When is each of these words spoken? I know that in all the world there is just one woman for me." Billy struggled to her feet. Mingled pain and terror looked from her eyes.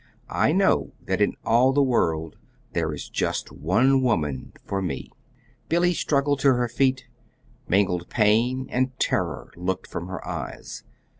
I 0.33 0.51
know 0.51 0.93
that 1.05 1.21
in 1.21 1.35
all 1.45 1.73
the 1.73 1.83
world 1.83 2.35
there 2.73 2.91
is 2.91 3.07
just 3.07 3.51
one 3.51 4.01
woman 4.01 4.53
for 4.65 4.81
me." 4.81 5.11
Billy 5.69 5.93
struggled 5.93 6.39
to 6.39 6.55
her 6.55 6.67
feet. 6.67 7.07
Mingled 7.67 8.09
pain 8.09 8.65
and 8.71 8.97
terror 8.99 9.51
looked 9.55 9.85
from 9.85 10.07
her 10.07 10.27
eyes. 10.27 10.83